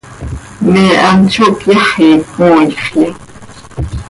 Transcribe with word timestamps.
¿Me 0.71 0.83
hant 1.03 1.29
zó 1.33 1.45
cyaxi 1.61 2.09
cömooixya? 2.33 3.07